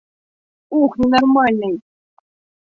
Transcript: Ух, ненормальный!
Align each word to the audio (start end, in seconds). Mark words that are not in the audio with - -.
Ух, 0.79 0.91
ненормальный! 0.99 1.75